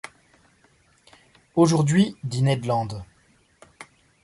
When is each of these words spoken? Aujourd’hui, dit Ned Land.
Aujourd’hui, 1.53 2.15
dit 2.23 2.41
Ned 2.41 2.65
Land. 2.65 3.03